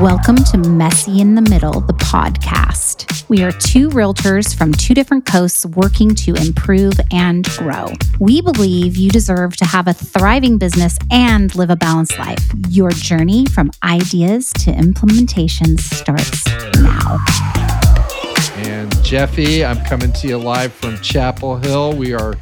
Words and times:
Welcome 0.00 0.36
to 0.36 0.58
Messy 0.58 1.20
in 1.20 1.36
the 1.36 1.40
Middle, 1.40 1.80
the 1.80 1.92
podcast. 1.92 3.28
We 3.28 3.44
are 3.44 3.52
two 3.52 3.88
realtors 3.90 4.54
from 4.54 4.72
two 4.72 4.92
different 4.92 5.24
coasts 5.24 5.64
working 5.64 6.16
to 6.16 6.34
improve 6.34 6.94
and 7.12 7.44
grow. 7.50 7.92
We 8.18 8.40
believe 8.40 8.96
you 8.96 9.08
deserve 9.08 9.56
to 9.58 9.64
have 9.64 9.86
a 9.86 9.94
thriving 9.94 10.58
business 10.58 10.98
and 11.12 11.54
live 11.54 11.70
a 11.70 11.76
balanced 11.76 12.18
life. 12.18 12.44
Your 12.70 12.90
journey 12.90 13.46
from 13.46 13.70
ideas 13.84 14.52
to 14.64 14.72
implementation 14.72 15.78
starts 15.78 16.44
now. 16.80 17.24
And 18.56 18.90
Jefi, 19.04 19.64
I'm 19.64 19.82
coming 19.84 20.12
to 20.12 20.26
you 20.26 20.38
live 20.38 20.72
from 20.72 20.98
Chapel 21.02 21.56
Hill. 21.58 21.94
We 21.94 22.14
are 22.14 22.34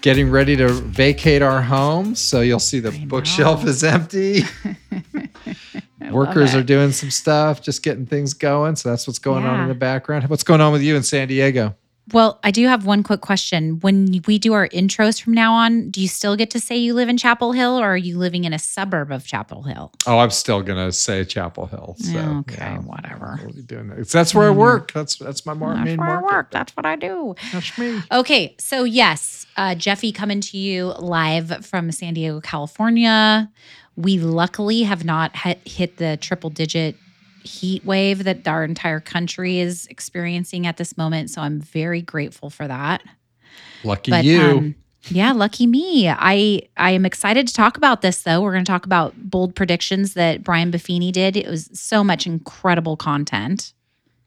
getting 0.00 0.30
ready 0.30 0.56
to 0.56 0.68
vacate 0.68 1.42
our 1.42 1.62
home, 1.62 2.14
so 2.14 2.40
you'll 2.40 2.58
see 2.58 2.80
the 2.80 2.90
bookshelf 3.06 3.64
is 3.66 3.84
empty. 3.84 4.42
Workers 6.10 6.54
are 6.54 6.62
doing 6.62 6.92
some 6.92 7.10
stuff, 7.10 7.62
just 7.62 7.82
getting 7.82 8.06
things 8.06 8.34
going. 8.34 8.76
So 8.76 8.90
that's 8.90 9.06
what's 9.06 9.18
going 9.18 9.44
on 9.44 9.60
in 9.60 9.68
the 9.68 9.74
background. 9.74 10.28
What's 10.28 10.42
going 10.42 10.60
on 10.60 10.72
with 10.72 10.82
you 10.82 10.96
in 10.96 11.02
San 11.02 11.28
Diego? 11.28 11.76
Well, 12.12 12.40
I 12.42 12.50
do 12.50 12.66
have 12.66 12.86
one 12.86 13.02
quick 13.02 13.20
question. 13.20 13.80
When 13.80 14.20
we 14.26 14.38
do 14.38 14.52
our 14.52 14.68
intros 14.68 15.20
from 15.20 15.32
now 15.34 15.54
on, 15.54 15.90
do 15.90 16.00
you 16.00 16.08
still 16.08 16.36
get 16.36 16.50
to 16.50 16.60
say 16.60 16.76
you 16.76 16.94
live 16.94 17.08
in 17.08 17.16
Chapel 17.16 17.52
Hill 17.52 17.78
or 17.78 17.86
are 17.86 17.96
you 17.96 18.18
living 18.18 18.44
in 18.44 18.52
a 18.52 18.58
suburb 18.58 19.10
of 19.10 19.26
Chapel 19.26 19.62
Hill? 19.62 19.92
Oh, 20.06 20.18
I'm 20.18 20.30
still 20.30 20.62
gonna 20.62 20.92
say 20.92 21.24
Chapel 21.24 21.66
Hill. 21.66 21.96
So 21.98 22.18
okay, 22.18 22.56
yeah, 22.58 22.78
whatever. 22.78 23.38
Doing 23.66 23.88
that. 23.88 24.08
That's 24.08 24.34
where 24.34 24.48
I 24.48 24.50
work. 24.50 24.92
That's 24.92 25.16
that's 25.16 25.46
my 25.46 25.54
mar- 25.54 25.74
That's 25.74 25.84
main 25.84 25.98
where 25.98 26.18
I 26.18 26.22
work. 26.22 26.50
That's 26.50 26.76
what 26.76 26.86
I 26.86 26.96
do. 26.96 27.34
That's 27.52 27.76
me. 27.78 28.00
Okay, 28.10 28.54
so 28.58 28.84
yes, 28.84 29.46
uh, 29.56 29.74
Jefi 29.74 30.14
coming 30.14 30.40
to 30.40 30.58
you 30.58 30.86
live 30.98 31.64
from 31.64 31.90
San 31.92 32.14
Diego, 32.14 32.40
California. 32.40 33.50
We 33.96 34.18
luckily 34.18 34.82
have 34.82 35.04
not 35.04 35.36
hit 35.66 35.98
the 35.98 36.16
triple 36.16 36.50
digit 36.50 36.96
heat 37.42 37.84
wave 37.84 38.24
that 38.24 38.46
our 38.46 38.64
entire 38.64 39.00
country 39.00 39.58
is 39.58 39.86
experiencing 39.86 40.66
at 40.66 40.76
this 40.76 40.96
moment. 40.96 41.30
So 41.30 41.42
I'm 41.42 41.60
very 41.60 42.02
grateful 42.02 42.50
for 42.50 42.66
that. 42.68 43.02
Lucky 43.84 44.10
But 44.10 44.24
you. 44.24 44.40
um, 44.40 44.74
yeah, 45.08 45.32
lucky 45.32 45.66
me. 45.66 46.08
I 46.08 46.62
I 46.76 46.90
am 46.90 47.06
excited 47.06 47.48
to 47.48 47.54
talk 47.54 47.76
about 47.76 48.02
this 48.02 48.22
though. 48.22 48.42
We're 48.42 48.52
going 48.52 48.64
to 48.64 48.70
talk 48.70 48.84
about 48.84 49.14
bold 49.16 49.54
predictions 49.54 50.14
that 50.14 50.42
Brian 50.42 50.70
Buffini 50.70 51.10
did. 51.10 51.36
It 51.36 51.46
was 51.46 51.70
so 51.72 52.04
much 52.04 52.26
incredible 52.26 52.96
content. 52.96 53.72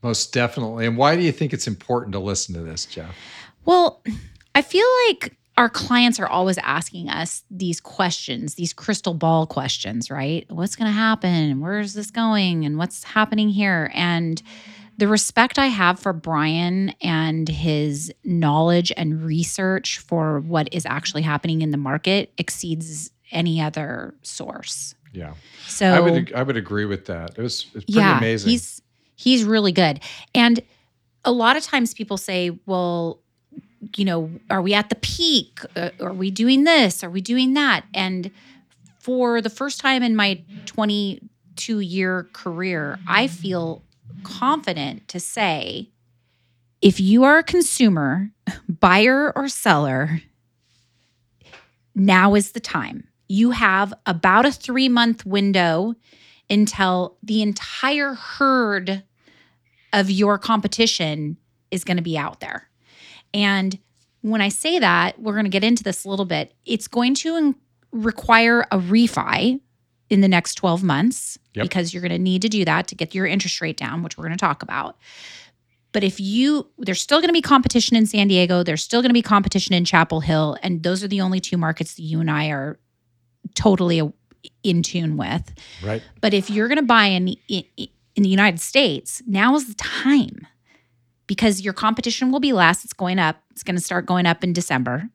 Most 0.01 0.33
definitely. 0.33 0.85
And 0.85 0.97
why 0.97 1.15
do 1.15 1.21
you 1.21 1.31
think 1.31 1.53
it's 1.53 1.67
important 1.67 2.13
to 2.13 2.19
listen 2.19 2.55
to 2.55 2.61
this, 2.61 2.85
Jeff? 2.85 3.15
Well, 3.65 4.03
I 4.55 4.61
feel 4.61 4.85
like 5.07 5.37
our 5.55 5.69
clients 5.69 6.19
are 6.19 6.27
always 6.27 6.57
asking 6.59 7.09
us 7.09 7.43
these 7.51 7.79
questions, 7.79 8.55
these 8.55 8.73
crystal 8.73 9.13
ball 9.13 9.45
questions, 9.45 10.09
right? 10.09 10.45
What's 10.49 10.75
going 10.75 10.89
to 10.89 10.93
happen? 10.93 11.59
Where 11.59 11.79
is 11.79 11.93
this 11.93 12.09
going? 12.09 12.65
And 12.65 12.77
what's 12.77 13.03
happening 13.03 13.49
here? 13.49 13.91
And 13.93 14.41
the 14.97 15.07
respect 15.07 15.59
I 15.59 15.67
have 15.67 15.99
for 15.99 16.13
Brian 16.13 16.89
and 17.01 17.47
his 17.47 18.11
knowledge 18.23 18.91
and 18.95 19.23
research 19.23 19.99
for 19.99 20.39
what 20.39 20.69
is 20.71 20.85
actually 20.85 21.23
happening 21.23 21.61
in 21.61 21.71
the 21.71 21.77
market 21.77 22.31
exceeds 22.37 23.11
any 23.31 23.61
other 23.61 24.15
source. 24.21 24.95
Yeah. 25.11 25.33
So 25.67 25.87
I 25.87 25.99
would 25.99 26.33
I 26.33 26.43
would 26.43 26.57
agree 26.57 26.85
with 26.85 27.05
that. 27.05 27.37
It 27.37 27.41
was 27.41 27.65
it's 27.73 27.85
pretty 27.85 27.93
yeah, 27.93 28.17
amazing. 28.17 28.51
He's 28.51 28.81
he's 29.15 29.43
really 29.43 29.71
good. 29.71 29.99
And 30.33 30.59
a 31.25 31.31
lot 31.31 31.55
of 31.55 31.63
times 31.63 31.93
people 31.93 32.17
say, 32.17 32.57
well, 32.65 33.19
you 33.95 34.05
know, 34.05 34.31
are 34.49 34.61
we 34.61 34.73
at 34.73 34.89
the 34.89 34.95
peak? 34.95 35.59
Uh, 35.75 35.89
are 35.99 36.13
we 36.13 36.31
doing 36.31 36.63
this? 36.63 37.03
Are 37.03 37.09
we 37.09 37.21
doing 37.21 37.53
that? 37.53 37.85
And 37.93 38.31
for 38.99 39.41
the 39.41 39.49
first 39.49 39.79
time 39.79 40.03
in 40.03 40.15
my 40.15 40.41
22 40.65 41.79
year 41.79 42.29
career, 42.33 42.99
I 43.07 43.27
feel 43.27 43.83
confident 44.23 45.07
to 45.09 45.19
say 45.19 45.89
if 46.81 46.99
you 46.99 47.23
are 47.23 47.37
a 47.37 47.43
consumer, 47.43 48.31
buyer 48.69 49.31
or 49.35 49.47
seller, 49.47 50.21
now 51.95 52.35
is 52.35 52.51
the 52.51 52.59
time. 52.59 53.07
You 53.27 53.51
have 53.51 53.93
about 54.05 54.45
a 54.45 54.51
three 54.51 54.89
month 54.89 55.25
window 55.25 55.95
until 56.49 57.17
the 57.23 57.41
entire 57.41 58.13
herd 58.13 59.03
of 59.93 60.09
your 60.09 60.37
competition 60.37 61.37
is 61.71 61.83
going 61.83 61.97
to 61.97 62.03
be 62.03 62.17
out 62.17 62.39
there. 62.39 62.69
And 63.33 63.77
when 64.21 64.41
I 64.41 64.49
say 64.49 64.79
that, 64.79 65.19
we're 65.19 65.33
going 65.33 65.45
to 65.45 65.49
get 65.49 65.63
into 65.63 65.83
this 65.83 66.05
a 66.05 66.09
little 66.09 66.25
bit. 66.25 66.53
It's 66.65 66.87
going 66.87 67.13
to 67.15 67.55
require 67.91 68.61
a 68.71 68.77
refi 68.79 69.59
in 70.09 70.21
the 70.21 70.27
next 70.27 70.55
12 70.55 70.83
months 70.83 71.37
Yep. 71.55 71.65
because 71.65 71.93
you're 71.93 72.01
going 72.01 72.11
to 72.11 72.17
need 72.17 72.41
to 72.41 72.49
do 72.49 72.65
that 72.65 72.87
to 72.87 72.95
get 72.95 73.13
your 73.13 73.27
interest 73.27 73.61
rate 73.61 73.77
down, 73.77 74.01
which 74.01 74.17
we're 74.17 74.23
going 74.23 74.35
to 74.35 74.41
talk 74.41 74.63
about. 74.63 74.97
But 75.91 76.03
if 76.03 76.19
you, 76.19 76.67
there's 76.79 76.99
still 76.99 77.19
going 77.19 77.29
to 77.29 77.33
be 77.33 77.41
competition 77.43 77.95
in 77.95 78.07
San 78.07 78.27
Diego, 78.27 78.63
there's 78.63 78.81
still 78.81 79.01
going 79.01 79.11
to 79.11 79.13
be 79.13 79.21
competition 79.21 79.75
in 79.75 79.85
Chapel 79.85 80.21
Hill, 80.21 80.57
and 80.63 80.81
those 80.81 81.03
are 81.03 81.07
the 81.07 81.21
only 81.21 81.39
two 81.39 81.55
markets 81.57 81.93
that 81.93 82.01
you 82.01 82.19
and 82.19 82.31
I 82.31 82.47
are 82.49 82.79
totally 83.53 84.01
in 84.63 84.81
tune 84.81 85.15
with. 85.15 85.53
right. 85.83 86.01
But 86.21 86.33
if 86.33 86.49
you're 86.49 86.67
going 86.67 86.79
to 86.79 86.83
buy 86.83 87.05
in, 87.05 87.35
in 87.47 87.63
in 88.15 88.23
the 88.23 88.29
United 88.29 88.59
States, 88.59 89.21
now 89.27 89.55
is 89.55 89.67
the 89.67 89.73
time 89.75 90.47
because 91.27 91.61
your 91.61 91.73
competition 91.73 92.31
will 92.31 92.39
be 92.39 92.53
less. 92.53 92.83
It's 92.83 92.93
going 92.93 93.19
up. 93.19 93.37
It's 93.51 93.63
going 93.63 93.75
to 93.75 93.81
start 93.81 94.05
going 94.05 94.25
up 94.25 94.43
in 94.43 94.53
December. 94.53 95.09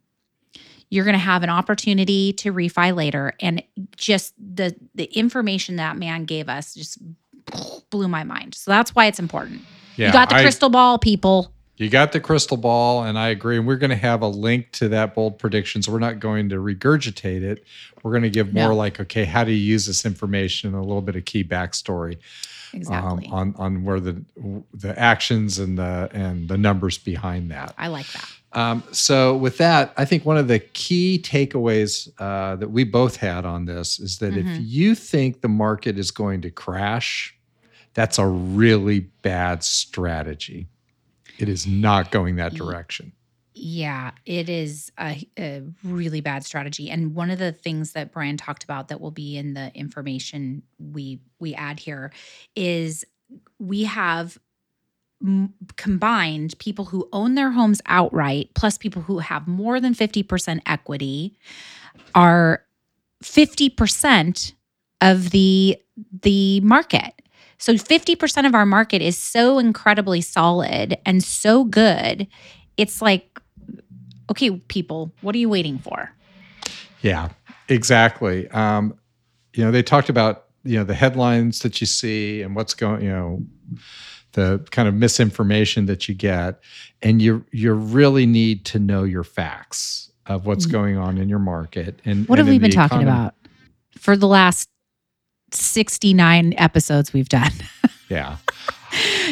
You're 0.91 1.05
going 1.05 1.15
to 1.15 1.19
have 1.19 1.43
an 1.43 1.51
opportunity 1.51 2.33
to 2.35 2.53
refi 2.53 2.97
later, 2.97 3.35
and 3.41 3.63
just 3.97 4.33
the 4.39 4.75
the 4.95 5.05
information 5.05 5.77
that 5.77 5.97
man 5.99 6.25
gave 6.25 6.49
us 6.49 6.75
just 6.75 6.99
blew 7.91 8.09
my 8.09 8.25
mind. 8.25 8.55
So 8.55 8.71
that's 8.71 8.95
why 8.95 9.07
it's 9.07 9.19
important. 9.19 9.63
Yeah. 9.97 10.07
you 10.09 10.13
got 10.13 10.29
the 10.31 10.37
I- 10.37 10.43
crystal 10.43 10.71
ball, 10.71 10.99
people. 10.99 11.53
You 11.77 11.89
got 11.89 12.11
the 12.11 12.19
crystal 12.19 12.57
ball, 12.57 13.05
and 13.05 13.17
I 13.17 13.29
agree. 13.29 13.57
And 13.57 13.65
we're 13.65 13.77
going 13.77 13.91
to 13.91 13.97
have 13.97 14.21
a 14.21 14.27
link 14.27 14.73
to 14.73 14.89
that 14.89 15.15
bold 15.15 15.39
prediction. 15.39 15.81
So 15.81 15.93
we're 15.93 16.01
not 16.01 16.19
going 16.19 16.49
to 16.49 16.57
regurgitate 16.57 17.43
it. 17.43 17.65
We're 18.03 18.11
going 18.11 18.25
to 18.25 18.31
give 18.31 18.53
more 18.53 18.71
No. 18.71 18.75
like, 18.75 18.99
okay, 18.99 19.25
how 19.25 19.45
do 19.45 19.53
you 19.53 19.59
use 19.65 19.87
this 19.87 20.05
information 20.05 20.71
and 20.71 20.77
a 20.77 20.81
little 20.83 21.03
bit 21.03 21.15
of 21.15 21.25
key 21.25 21.45
backstory 21.45 22.19
um, 22.75 22.79
Exactly. 22.81 23.29
on 23.31 23.55
on 23.59 23.84
where 23.84 24.01
the 24.01 24.23
the 24.75 24.99
actions 24.99 25.59
and 25.59 25.79
the 25.79 26.09
and 26.12 26.49
the 26.49 26.59
numbers 26.59 26.99
behind 26.99 27.51
that. 27.51 27.75
I 27.79 27.89
like 27.89 28.06
that. 28.12 28.29
Um, 28.53 28.83
so 28.93 29.37
with 29.37 29.59
that, 29.59 29.93
I 29.99 30.05
think 30.06 30.25
one 30.25 30.39
of 30.39 30.49
the 30.49 30.59
key 30.59 31.21
takeaways 31.23 32.09
uh, 32.19 32.56
that 32.56 32.71
we 32.71 32.84
both 32.84 33.17
had 33.17 33.45
on 33.45 33.67
this 33.67 33.99
is 34.01 34.19
that 34.19 34.37
if 34.37 34.47
Mhm. 34.47 34.59
you 34.67 34.95
think 34.95 35.43
the 35.43 35.49
market 35.49 35.99
is 35.99 36.11
going 36.11 36.41
to 36.43 36.51
crash, 36.51 37.34
that's 37.93 38.19
a 38.19 38.27
really 38.27 39.00
bad 39.23 39.62
strategy. 39.62 40.67
It 41.39 41.49
is 41.49 41.67
not 41.67 42.11
going 42.11 42.37
that 42.37 42.55
direction. 42.55 43.12
Yeah, 43.61 44.13
it 44.25 44.49
is 44.49 44.93
a, 44.99 45.27
a 45.39 45.63
really 45.83 46.21
bad 46.21 46.45
strategy. 46.45 46.91
And 46.91 47.15
one 47.15 47.31
of 47.31 47.39
the 47.39 47.51
things 47.51 47.93
that 47.93 48.13
Brian 48.13 48.37
talked 48.37 48.63
about 48.63 48.89
that 48.89 49.01
will 49.01 49.11
be 49.11 49.37
in 49.37 49.55
the 49.55 49.73
information 49.75 50.63
we 50.79 51.21
we 51.41 51.55
add 51.55 51.81
here 51.81 52.13
is 52.55 53.05
we 53.59 53.85
have 53.85 54.39
combined 55.77 56.57
people 56.61 56.85
who 56.85 57.09
own 57.13 57.35
their 57.35 57.51
homes 57.51 57.81
outright 57.87 58.51
plus 58.55 58.79
people 58.79 59.03
who 59.03 59.19
have 59.19 59.49
more 59.49 59.81
than 59.81 59.93
50% 59.93 60.61
equity 60.65 61.37
are 62.15 62.63
50% 63.25 64.53
of 65.01 65.31
the 65.31 65.77
the 66.23 66.61
market. 66.61 67.15
So 67.59 67.73
50% 67.73 68.47
of 68.47 68.55
our 68.55 68.67
market 68.67 69.03
is 69.03 69.19
so 69.19 69.59
incredibly 69.59 70.21
solid 70.21 70.97
and 71.05 71.25
so 71.25 71.65
good. 71.65 72.29
It's 72.77 73.03
like 73.03 73.41
okay, 74.31 74.50
people, 74.69 75.12
what 75.21 75.34
are 75.34 75.39
you 75.39 75.49
waiting 75.49 75.78
for? 75.78 76.11
Yeah, 77.03 77.28
exactly. 77.69 78.49
Um, 78.49 78.99
you 79.55 79.65
know, 79.65 79.71
they 79.71 79.83
talked 79.83 80.09
about 80.09 80.44
you 80.65 80.77
know 80.77 80.84
the 80.84 80.94
headlines 80.94 81.61
that 81.61 81.81
you 81.81 81.87
see 81.87 82.43
and 82.43 82.55
what's 82.56 82.75
going. 82.75 83.03
You 83.03 83.11
know, 83.11 83.43
the 84.32 84.64
kind 84.70 84.88
of 84.88 84.94
misinformation 84.94 85.87
that 85.87 86.08
you 86.08 86.14
get, 86.14 86.61
and 87.03 87.23
you 87.23 87.44
you 87.53 87.73
really 87.73 88.26
need 88.26 88.64
to 88.67 88.79
know 88.79 89.05
your 89.05 89.25
facts 89.25 90.11
of 90.26 90.44
what's 90.44 90.67
Mm. 90.67 90.73
going 90.73 90.97
on 90.99 91.19
in 91.19 91.29
your 91.29 91.38
market. 91.38 92.00
And 92.05 92.29
What 92.29 92.38
and 92.38 92.47
have 92.49 92.53
we 92.53 92.58
been 92.58 92.70
talking 92.70 92.99
economy. 93.03 93.11
about 93.11 93.35
for 93.97 94.14
the 94.17 94.26
last 94.26 94.69
69 95.53 96.55
episodes 96.58 97.12
we've 97.12 97.29
done? 97.29 97.53
Yeah, 98.11 98.38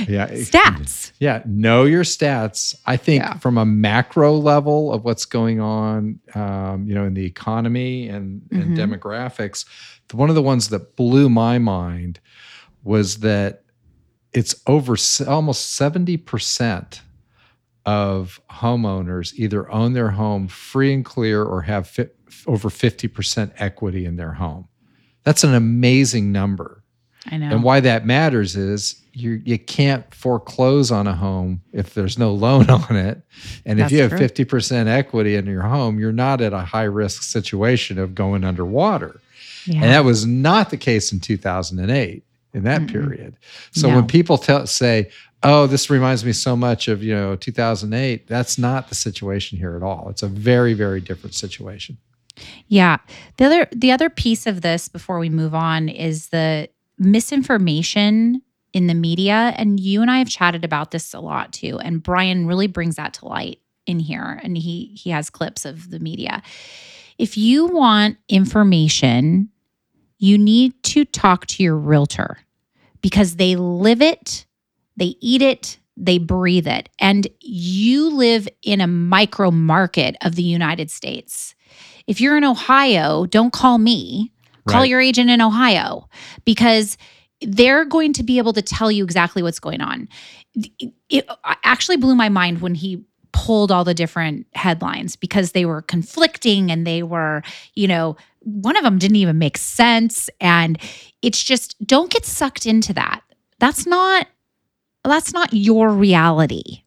yeah, 0.09 0.29
Stats. 0.31 1.13
Yeah, 1.19 1.43
know 1.47 1.85
your 1.85 2.05
stats. 2.05 2.75
I 2.87 2.97
think 2.97 3.23
Yeah. 3.23 3.35
from 3.39 3.57
a 3.59 3.65
macro 3.65 4.33
level 4.35 4.93
of 4.93 5.05
what's 5.05 5.25
going 5.25 5.61
on, 5.61 6.19
um, 6.35 6.87
you 6.87 6.95
know, 6.95 7.05
in 7.05 7.15
the 7.15 7.25
economy 7.25 8.09
and, 8.09 8.43
and 8.51 8.77
Mhm. 8.77 8.79
demographics, 9.01 9.65
the- 10.09 10.17
one 10.17 10.29
of 10.29 10.35
the 10.35 10.43
ones 10.43 10.69
that 10.69 10.97
blew 10.97 11.29
my 11.29 11.59
mind 11.59 12.21
was 12.85 13.19
that 13.19 13.63
it's 14.33 14.55
over 14.67 14.97
almost 15.27 15.75
seventy 15.75 16.17
percent 16.17 17.01
of 17.87 18.41
homeowners 18.51 19.33
either 19.37 19.71
own 19.71 19.93
their 19.93 20.11
home 20.11 20.49
free 20.49 20.93
and 20.93 21.05
clear 21.05 21.43
or 21.43 21.63
have 21.63 21.87
fi- 21.89 22.09
over 22.47 22.69
fifty 22.69 23.09
percent 23.09 23.53
equity 23.57 24.05
in 24.05 24.17
their 24.17 24.33
home. 24.35 24.69
That's 25.25 25.43
an 25.45 25.55
amazing 25.55 26.31
number. 26.33 26.83
I 27.31 27.37
know. 27.39 27.51
And 27.51 27.63
why 27.63 27.81
that 27.81 28.07
matters 28.07 28.57
is 28.57 29.01
you 29.13 29.41
you 29.45 29.59
can't 29.59 30.13
foreclose 30.15 30.91
on 30.91 31.07
a 31.07 31.15
home 31.15 31.63
if 31.73 31.95
there's 31.95 32.19
no 32.19 32.33
loan 32.33 32.69
on 32.89 32.97
it. 32.97 33.23
And 33.65 33.81
if 33.81 33.91
you 33.91 34.03
have 34.03 34.11
true. 34.11 34.19
50% 34.21 34.87
equity 34.87 35.37
in 35.37 35.47
your 35.47 35.63
home, 35.63 35.99
you're 35.99 36.13
not 36.13 36.41
at 36.41 36.53
a 36.53 36.61
high 36.61 36.85
risk 36.85 37.23
situation 37.23 37.99
of 37.99 38.15
going 38.15 38.45
underwater. 38.45 39.21
yeah. 39.67 39.83
And 39.83 39.85
that 39.85 40.05
was 40.05 40.27
not 40.27 40.71
the 40.71 40.77
case 40.77 41.13
in 41.13 41.21
2008 41.21 42.23
in 42.55 42.63
that 42.65 42.83
Mm-mm. 42.83 42.91
period. 42.93 43.37
So 43.73 43.89
No. 43.89 43.97
when 43.97 44.07
people 44.07 44.39
tell 44.39 44.67
say, 44.67 45.11
"Oh, 45.43 45.67
this 45.67 45.91
reminds 45.91 46.25
me 46.25 46.33
so 46.33 46.57
much 46.57 46.89
of, 46.89 47.03
you 47.03 47.15
know, 47.15 47.37
2008," 47.37 48.27
that's 48.29 48.59
not 48.59 48.89
the 48.89 48.95
situation 48.95 49.59
here 49.59 49.77
at 49.77 49.83
all. 49.83 50.09
It's 50.11 50.23
a 50.23 50.29
very 50.29 50.75
very 50.75 51.01
different 51.01 51.35
situation. 51.35 51.97
Yeah. 52.69 52.99
The 53.39 53.45
other 53.47 53.69
the 53.75 53.91
other 53.93 54.11
piece 54.11 54.47
of 54.47 54.61
this 54.61 54.89
before 54.89 55.19
we 55.19 55.31
move 55.31 55.55
on 55.55 55.89
is 55.89 56.29
the 56.29 56.69
misinformation 56.99 58.43
in 58.73 58.87
the 58.87 58.95
media 58.95 59.55
and 59.57 59.81
you 59.81 60.03
and 60.03 60.11
I 60.11 60.19
have 60.19 60.29
chatted 60.29 60.65
about 60.65 60.91
this 60.91 61.15
a 61.15 61.21
lot 61.21 61.53
too 61.53 61.79
and 61.79 62.03
Brian 62.03 62.47
really 62.47 62.67
brings 62.67 62.97
that 62.97 63.15
to 63.15 63.27
light 63.27 63.61
in 63.87 63.99
here 63.99 64.41
and 64.43 64.57
he 64.57 64.97
he 64.97 65.11
has 65.11 65.31
clips 65.31 65.65
of 65.65 65.91
the 65.91 66.01
media. 66.01 66.43
If 67.19 67.37
you 67.37 67.67
want 67.67 68.19
information, 68.29 69.51
you 70.19 70.37
need 70.37 70.83
to 70.85 71.05
talk 71.05 71.47
to 71.47 71.63
your 71.63 71.77
realtor 71.77 72.39
because 73.01 73.37
they 73.37 73.57
live 73.57 74.03
it, 74.03 74.47
they 74.97 75.17
eat 75.21 75.43
it, 75.43 75.79
they 75.97 76.19
breathe 76.19 76.67
it. 76.67 76.89
And 76.99 77.27
you 77.41 78.11
live 78.11 78.49
in 78.63 78.81
a 78.81 78.87
micro 78.87 79.51
market 79.51 80.17
of 80.23 80.35
the 80.35 80.43
United 80.43 80.91
States. 80.91 81.55
If 82.07 82.21
you're 82.21 82.37
in 82.37 82.45
Ohio, 82.45 83.27
don't 83.27 83.53
call 83.53 83.79
me. 83.79 84.33
Call 84.67 84.81
Right. 84.83 84.91
your 84.91 85.01
agent 85.01 85.31
in 85.31 85.41
Ohio 85.41 86.09
because 86.45 86.97
they're 87.41 87.85
going 87.85 88.13
to 88.15 88.23
be 88.23 88.39
able 88.39 88.53
to 88.55 88.63
tell 88.63 88.91
you 88.91 89.05
exactly 89.05 89.43
what's 89.43 89.61
going 89.61 89.81
on. 89.81 90.09
It, 90.55 90.93
it 91.09 91.29
actually 91.65 91.97
blew 91.99 92.15
my 92.15 92.29
mind 92.29 92.61
when 92.61 92.75
he 92.75 93.05
pulled 93.33 93.71
all 93.71 93.85
the 93.85 93.93
different 93.95 94.47
headlines 94.55 95.15
because 95.17 95.53
they 95.53 95.67
were 95.67 95.83
conflicting 95.83 96.71
and 96.71 96.87
they 96.87 97.03
were, 97.03 97.43
you 97.75 97.87
know, 97.87 98.17
one 98.41 98.77
of 98.77 98.83
them 98.83 98.99
didn't 98.99 99.17
even 99.17 99.39
make 99.39 99.59
sense 99.59 100.31
and 100.41 100.79
it's 101.21 101.43
just 101.45 101.77
don't 101.87 102.11
get 102.11 102.25
sucked 102.25 102.65
into 102.65 102.93
that. 102.95 103.21
That's 103.59 103.87
not 103.87 104.27
that's 105.05 105.33
not 105.33 105.53
your 105.53 105.91
reality. 105.91 106.83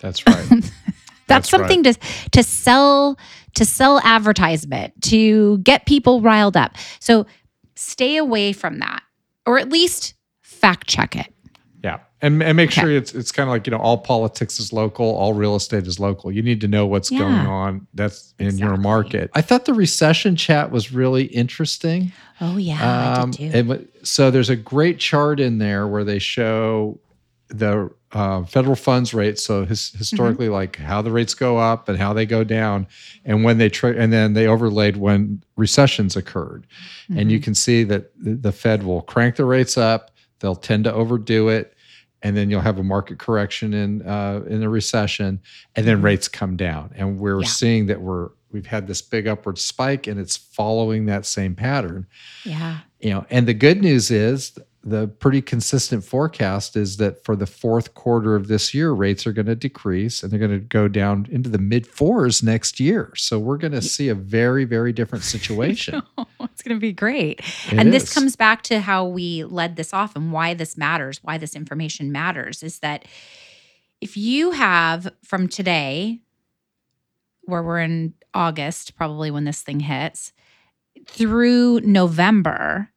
That's 0.00 0.26
right. 0.26 0.48
That's, 1.26 1.50
That's 1.50 1.52
right. 1.52 1.58
something 1.70 1.82
to 1.84 1.94
to 2.32 2.42
sell 2.42 3.18
to 3.54 3.64
sell 3.64 4.00
advertisement 4.00 4.92
to 5.02 5.58
get 5.58 5.86
people 5.86 6.20
riled 6.20 6.56
up. 6.56 6.76
So 7.00 7.26
stay 7.76 8.16
away 8.16 8.52
from 8.52 8.78
that, 8.80 9.02
or 9.46 9.58
at 9.58 9.68
least 9.70 10.14
fact 10.42 10.86
check 10.88 11.16
it. 11.16 11.26
Yeah. 11.82 11.98
And, 12.22 12.42
and 12.42 12.56
make 12.56 12.70
Okay. 12.70 12.80
sure 12.80 12.90
it's 12.90 13.14
it's 13.14 13.30
kind 13.30 13.48
of 13.48 13.52
like, 13.52 13.66
you 13.66 13.70
know, 13.70 13.76
all 13.78 13.98
politics 13.98 14.58
is 14.58 14.72
local, 14.72 15.04
all 15.14 15.34
real 15.34 15.54
estate 15.56 15.86
is 15.86 16.00
local. 16.00 16.32
You 16.32 16.42
need 16.42 16.60
to 16.62 16.68
know 16.68 16.86
what's 16.86 17.10
Yeah. 17.12 17.18
going 17.18 17.34
on 17.46 17.86
that's 17.94 18.32
in 18.38 18.56
your 18.58 18.76
market. 18.78 19.30
I 19.34 19.42
thought 19.42 19.66
the 19.66 19.74
recession 19.74 20.34
chat 20.34 20.70
was 20.70 20.90
really 20.92 21.24
interesting. 21.26 22.12
Oh 22.40 22.56
yeah, 22.56 23.14
Um, 23.18 23.28
I 23.28 23.32
did 23.32 23.52
too. 23.52 23.58
and 23.58 23.88
so 24.02 24.30
there's 24.30 24.50
a 24.50 24.56
great 24.56 24.98
chart 24.98 25.38
in 25.40 25.58
there 25.58 25.86
where 25.86 26.04
they 26.04 26.18
show 26.18 26.98
the 27.58 27.90
uh, 28.12 28.44
federal 28.44 28.76
funds 28.76 29.12
rate. 29.12 29.38
So 29.38 29.64
his, 29.64 29.90
historically, 29.90 30.48
like 30.48 30.76
how 30.76 31.02
the 31.02 31.10
rates 31.10 31.34
go 31.34 31.58
up 31.58 31.88
and 31.88 31.98
how 31.98 32.12
they 32.12 32.26
go 32.26 32.44
down, 32.44 32.86
and 33.24 33.42
when 33.44 33.58
they 33.58 33.68
tra- 33.68 33.94
and 33.96 34.12
then 34.12 34.32
they 34.34 34.46
overlaid 34.46 34.96
when 34.96 35.42
recessions 35.56 36.16
occurred, 36.16 36.66
and 37.08 37.30
you 37.30 37.38
Mhm. 37.38 37.42
can 37.42 37.54
see 37.54 37.84
that 37.84 38.10
the 38.16 38.52
Fed 38.52 38.82
will 38.82 39.02
crank 39.02 39.36
the 39.36 39.44
rates 39.44 39.76
up. 39.76 40.10
They'll 40.40 40.54
tend 40.56 40.84
to 40.84 40.92
overdo 40.92 41.48
it, 41.48 41.74
and 42.22 42.36
then 42.36 42.50
you'll 42.50 42.60
have 42.60 42.78
a 42.78 42.82
market 42.84 43.18
correction 43.18 43.74
in 43.74 44.02
uh, 44.02 44.42
in 44.48 44.62
a 44.62 44.68
recession, 44.68 45.40
and 45.74 45.86
then 45.86 45.98
Mhm. 46.00 46.04
rates 46.04 46.28
come 46.28 46.56
down. 46.56 46.90
And 46.94 47.18
we're 47.18 47.40
Yeah. 47.42 47.48
seeing 47.48 47.86
that 47.86 48.00
we're 48.00 48.28
we've 48.52 48.66
had 48.66 48.86
this 48.86 49.02
big 49.02 49.26
upward 49.26 49.58
spike, 49.58 50.06
and 50.06 50.20
it's 50.20 50.36
following 50.36 51.06
that 51.06 51.26
same 51.26 51.56
pattern 51.56 52.06
yeah, 52.44 52.78
you 53.00 53.10
know 53.10 53.26
and 53.28 53.48
the 53.48 53.54
good 53.54 53.82
news 53.82 54.12
is 54.12 54.52
the 54.86 55.08
pretty 55.08 55.40
consistent 55.40 56.04
forecast 56.04 56.76
is 56.76 56.98
that 56.98 57.24
for 57.24 57.34
the 57.34 57.46
fourth 57.46 57.94
quarter 57.94 58.36
of 58.36 58.48
this 58.48 58.74
year 58.74 58.92
rates 58.92 59.26
are 59.26 59.32
going 59.32 59.46
to 59.46 59.54
decrease 59.54 60.22
and 60.22 60.30
they're 60.30 60.38
going 60.38 60.50
to 60.50 60.58
go 60.58 60.88
down 60.88 61.26
into 61.30 61.48
the 61.48 61.58
mid 61.58 61.86
fours 61.86 62.42
next 62.42 62.78
year. 62.78 63.12
So 63.16 63.38
we're 63.38 63.56
going 63.56 63.72
to 63.72 63.82
see 63.82 64.08
a 64.08 64.14
very 64.14 64.64
very 64.64 64.92
different 64.92 65.24
situation. 65.24 66.02
it's 66.42 66.62
going 66.62 66.76
to 66.76 66.80
be 66.80 66.92
great. 66.92 67.40
It 67.70 67.78
and 67.78 67.92
this 67.92 68.12
comes 68.12 68.36
back 68.36 68.62
to 68.64 68.80
how 68.80 69.06
we 69.06 69.44
led 69.44 69.76
this 69.76 69.94
off 69.94 70.14
and 70.16 70.32
why 70.32 70.52
this 70.54 70.76
matters, 70.76 71.18
why 71.22 71.38
this 71.38 71.56
information 71.56 72.12
matters 72.12 72.62
is 72.62 72.80
that 72.80 73.06
if 74.00 74.18
you 74.18 74.50
have 74.50 75.10
from 75.24 75.48
today, 75.48 76.20
where 77.44 77.62
we're 77.62 77.80
in 77.80 78.14
August, 78.34 78.96
probably 78.96 79.30
when 79.30 79.44
this 79.44 79.62
thing 79.62 79.80
hits, 79.80 80.32
through 81.06 81.80
November, 81.80 82.90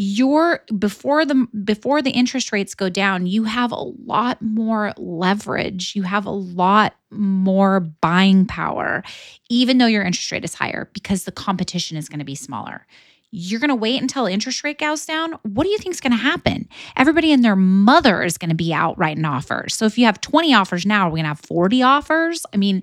your 0.00 0.64
before 0.78 1.26
the 1.26 1.46
before 1.62 2.00
the 2.00 2.10
interest 2.10 2.52
rates 2.52 2.74
go 2.74 2.88
down, 2.88 3.26
you 3.26 3.44
have 3.44 3.70
a 3.70 3.76
lot 3.76 4.40
more 4.40 4.94
leverage. 4.96 5.94
You 5.94 6.04
have 6.04 6.24
a 6.24 6.30
lot 6.30 6.94
more 7.10 7.80
buying 7.80 8.46
power, 8.46 9.02
even 9.50 9.76
though 9.76 9.86
your 9.86 10.02
interest 10.02 10.32
rate 10.32 10.42
is 10.42 10.54
higher, 10.54 10.88
because 10.94 11.24
the 11.24 11.32
competition 11.32 11.98
is 11.98 12.08
going 12.08 12.18
to 12.18 12.24
be 12.24 12.34
smaller. 12.34 12.86
You're 13.30 13.60
going 13.60 13.68
to 13.68 13.74
wait 13.74 14.00
until 14.00 14.24
interest 14.24 14.64
rate 14.64 14.78
goes 14.78 15.04
down. 15.04 15.34
What 15.42 15.64
do 15.64 15.70
you 15.70 15.76
think 15.76 15.94
is 15.94 16.00
going 16.00 16.12
to 16.12 16.16
happen? 16.16 16.66
Everybody 16.96 17.30
and 17.30 17.44
their 17.44 17.54
mother 17.54 18.22
is 18.22 18.38
going 18.38 18.48
to 18.48 18.56
be 18.56 18.72
out 18.72 18.98
writing 18.98 19.26
offers. 19.26 19.74
So 19.74 19.84
if 19.84 19.98
you 19.98 20.06
have 20.06 20.22
20 20.22 20.54
offers 20.54 20.86
now, 20.86 21.08
are 21.08 21.10
we 21.10 21.18
going 21.18 21.24
to 21.24 21.28
have 21.28 21.40
40 21.40 21.82
offers? 21.82 22.46
I 22.54 22.56
mean, 22.56 22.82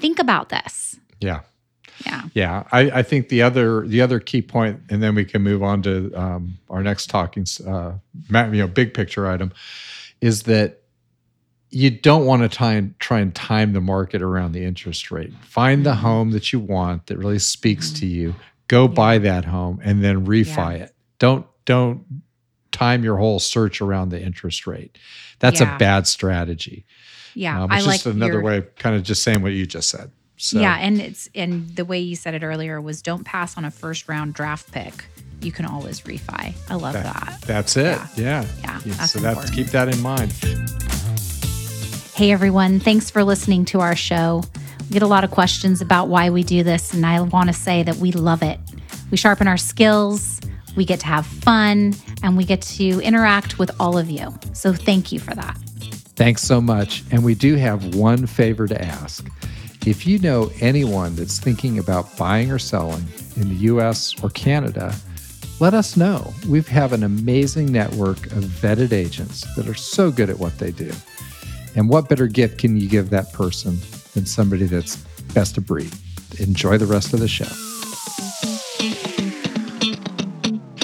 think 0.00 0.18
about 0.18 0.48
this. 0.48 0.98
yeah 1.20 1.40
Yeah. 2.06 2.22
yeah 2.34 2.64
I, 2.72 2.80
I 2.90 3.02
think 3.02 3.28
the 3.28 3.42
other 3.42 3.86
the 3.86 4.00
other 4.00 4.20
key 4.20 4.42
point 4.42 4.80
and 4.90 5.02
then 5.02 5.14
we 5.14 5.24
can 5.24 5.42
move 5.42 5.62
on 5.62 5.82
to 5.82 6.12
um, 6.14 6.58
our 6.70 6.82
next 6.82 7.08
talking 7.10 7.44
uh, 7.66 7.92
you 8.30 8.32
know 8.58 8.68
big 8.68 8.94
picture 8.94 9.26
item 9.26 9.52
is 10.20 10.44
that 10.44 10.82
you 11.70 11.90
don't 11.90 12.24
want 12.24 12.42
to 12.42 12.48
try 12.48 12.72
and 12.74 12.98
try 12.98 13.20
and 13.20 13.34
time 13.34 13.72
the 13.72 13.80
market 13.80 14.22
around 14.22 14.52
the 14.52 14.64
interest 14.64 15.10
rate. 15.10 15.32
Find 15.42 15.84
the 15.84 15.92
Mhm. 15.92 15.96
home 15.98 16.30
that 16.30 16.50
you 16.52 16.60
want 16.60 17.06
that 17.08 17.18
really 17.18 17.38
speaks 17.38 17.90
to 17.92 18.06
you. 18.06 18.34
Go 18.68 18.88
buy 18.88 19.18
that 19.18 19.44
home 19.44 19.78
and 19.84 20.02
then 20.02 20.24
refi 20.24 20.80
it. 20.80 20.94
Don't 21.18 21.46
don't 21.66 22.04
time 22.72 23.04
your 23.04 23.16
whole 23.18 23.38
search 23.38 23.80
around 23.82 24.08
the 24.10 24.22
interest 24.22 24.66
rate. 24.66 24.96
That's 25.40 25.60
Yeah. 25.60 25.74
a 25.74 25.78
bad 25.78 26.06
strategy. 26.06 26.86
Yeah. 27.34 27.62
Um, 27.62 27.70
I 27.70 27.78
it's 27.78 27.86
like 27.86 27.94
just 27.96 28.06
another 28.06 28.34
your- 28.34 28.42
way 28.42 28.56
of 28.58 28.74
kind 28.76 28.96
of 28.96 29.02
just 29.02 29.22
saying 29.22 29.42
what 29.42 29.52
you 29.52 29.66
just 29.66 29.90
said. 29.90 30.10
So 30.38 30.60
Yeah, 30.60 30.76
and 30.80 31.00
it's 31.00 31.28
and 31.34 31.68
the 31.76 31.84
way 31.84 31.98
you 31.98 32.14
said 32.16 32.34
it 32.34 32.42
earlier 32.42 32.80
was 32.80 33.02
don't 33.02 33.24
pass 33.24 33.56
on 33.56 33.64
a 33.64 33.70
first 33.70 34.08
round 34.08 34.34
draft 34.34 34.70
pick. 34.72 35.04
You 35.40 35.52
can 35.52 35.66
always 35.66 36.00
refi. 36.02 36.54
I 36.70 36.74
love 36.74 36.94
That- 36.94 37.04
that. 37.04 37.40
that's 37.42 37.76
it. 37.76 37.98
Yeah. 38.16 38.44
Yeah, 38.62 38.80
Yeah, 38.84 38.94
that's 38.96 39.12
so 39.12 39.18
that's 39.18 39.50
keep 39.50 39.66
that 39.68 39.88
in 39.92 40.00
mind. 40.00 40.32
Hey 42.14 42.32
everyone, 42.32 42.80
thanks 42.80 43.10
for 43.10 43.22
listening 43.22 43.64
to 43.66 43.80
our 43.80 43.94
show. 43.94 44.42
We 44.88 44.94
get 44.94 45.02
a 45.02 45.06
lot 45.06 45.22
of 45.24 45.30
questions 45.30 45.80
about 45.80 46.08
why 46.08 46.30
we 46.30 46.42
do 46.42 46.62
this, 46.64 46.92
and 46.94 47.04
I 47.06 47.20
want 47.20 47.48
to 47.48 47.52
say 47.52 47.82
that 47.82 47.96
we 47.96 48.10
love 48.12 48.42
it. 48.42 48.58
We 49.10 49.16
sharpen 49.16 49.46
our 49.46 49.56
skills, 49.56 50.40
we 50.76 50.84
get 50.84 51.00
to 51.00 51.06
have 51.06 51.26
fun, 51.26 51.94
and 52.22 52.36
we 52.36 52.44
get 52.44 52.62
to 52.62 53.00
interact 53.00 53.58
with 53.58 53.70
all 53.78 53.98
of 53.98 54.10
you. 54.10 54.36
So 54.52 54.72
thank 54.72 55.12
you 55.12 55.20
for 55.20 55.34
that. 55.34 55.56
Thanks 56.16 56.42
so 56.42 56.60
much. 56.60 57.04
And 57.12 57.22
we 57.24 57.34
do 57.36 57.54
have 57.54 57.94
one 57.94 58.26
favor 58.26 58.66
to 58.66 58.84
ask. 58.84 59.24
If 59.88 60.06
you 60.06 60.18
know 60.18 60.50
anyone 60.60 61.16
that's 61.16 61.38
thinking 61.38 61.78
about 61.78 62.14
buying 62.18 62.52
or 62.52 62.58
selling 62.58 63.02
in 63.36 63.48
the 63.48 63.54
US 63.72 64.22
or 64.22 64.28
Canada, 64.28 64.94
let 65.60 65.72
us 65.72 65.96
know. 65.96 66.34
We 66.46 66.60
have 66.60 66.92
an 66.92 67.02
amazing 67.02 67.72
network 67.72 68.26
of 68.26 68.44
vetted 68.44 68.92
agents 68.92 69.46
that 69.56 69.66
are 69.66 69.72
so 69.72 70.10
good 70.10 70.28
at 70.28 70.38
what 70.38 70.58
they 70.58 70.72
do. 70.72 70.92
And 71.74 71.88
what 71.88 72.06
better 72.06 72.26
gift 72.26 72.58
can 72.58 72.76
you 72.76 72.86
give 72.86 73.08
that 73.08 73.32
person 73.32 73.78
than 74.12 74.26
somebody 74.26 74.66
that's 74.66 74.96
best 75.32 75.56
of 75.56 75.64
breed? 75.64 75.94
Enjoy 76.38 76.76
the 76.76 76.84
rest 76.84 77.14
of 77.14 77.20
the 77.20 77.26
show. 77.26 77.46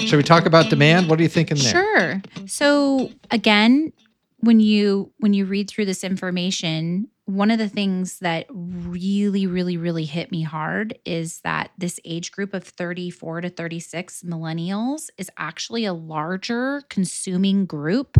Should 0.03 0.17
we 0.17 0.23
talk 0.23 0.47
about 0.47 0.71
demand? 0.71 1.11
What 1.11 1.19
are 1.19 1.23
you 1.23 1.29
thinking 1.29 1.57
there? 1.57 1.71
Sure. 1.71 2.21
So 2.47 3.11
again, 3.29 3.93
when 4.39 4.59
you 4.59 5.11
when 5.19 5.35
you 5.35 5.45
read 5.45 5.69
through 5.69 5.85
this 5.85 6.03
information, 6.03 7.09
one 7.25 7.49
of 7.49 7.57
the 7.57 7.69
things 7.69 8.19
that 8.19 8.45
really 8.49 9.47
really 9.47 9.77
really 9.77 10.05
hit 10.05 10.31
me 10.31 10.43
hard 10.43 10.97
is 11.05 11.41
that 11.41 11.71
this 11.77 11.99
age 12.05 12.31
group 12.31 12.53
of 12.53 12.63
34 12.63 13.41
to 13.41 13.49
36 13.49 14.21
millennials 14.23 15.09
is 15.17 15.29
actually 15.37 15.85
a 15.85 15.93
larger 15.93 16.83
consuming 16.89 17.65
group 17.65 18.17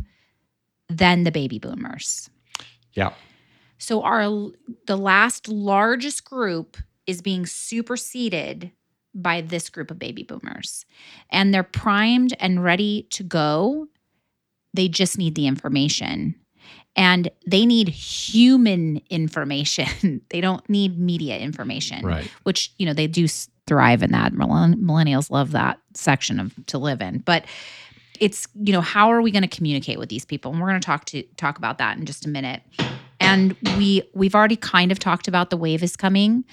than 0.90 1.24
the 1.24 1.32
baby 1.32 1.60
boomers. 1.60 2.30
Yeah. 2.94 3.14
So 3.78 4.02
our 4.02 4.24
the 4.88 4.98
last 4.98 5.48
largest 5.48 6.26
group 6.26 6.78
is 7.06 7.22
being 7.22 7.46
superseded 7.46 8.72
by 9.14 9.42
this 9.42 9.70
group 9.70 9.92
of 9.92 10.00
baby 10.00 10.24
boomers 10.24 10.86
and 11.30 11.54
they're 11.54 11.64
primed 11.64 12.36
and 12.40 12.64
ready 12.64 13.08
to 13.12 13.24
go. 13.24 13.88
They 14.74 14.88
just 14.88 15.18
need 15.18 15.36
the 15.36 15.48
information 15.48 16.36
and 16.96 17.30
they 17.46 17.66
need 17.66 17.90
human 17.90 19.02
information. 19.10 20.22
they 20.30 20.42
don't 20.42 20.68
need 20.70 20.98
media 20.98 21.38
information, 21.38 22.06
Right. 22.06 22.30
which, 22.44 22.72
you 22.78 22.86
know, 22.86 22.94
they 22.94 23.08
do 23.08 23.28
thrive 23.68 24.04
in 24.04 24.12
that. 24.12 24.34
Millennials 24.34 25.30
love 25.30 25.52
that 25.52 25.80
section 25.94 26.40
of 26.40 26.54
to 26.68 26.78
live 26.78 27.02
in. 27.02 27.20
But 27.20 27.46
it's, 28.20 28.48
you 28.56 28.72
know, 28.72 28.82
how 28.82 29.12
are 29.12 29.22
we 29.22 29.32
going 29.32 29.42
to 29.42 29.48
communicate 29.48 30.00
with 30.00 30.10
these 30.10 30.24
people? 30.25 30.52
And 30.52 30.62
we're 30.62 30.70
going 30.70 30.80
to 30.80 30.86
talk 30.86 31.06
to 31.06 31.24
talk 31.38 31.58
about 31.58 31.80
that 31.80 31.98
in 31.98 32.06
just 32.06 32.25
a 32.25 32.30
minute. 32.30 32.62
And 33.20 33.56
we 33.78 34.04
we've 34.14 34.36
already 34.36 34.56
kind 34.56 34.92
of 34.92 35.00
talked 35.00 35.28
about 35.28 35.50
the 35.50 35.58
wave 35.58 35.84
is 35.84 35.96
coming. 35.96 36.46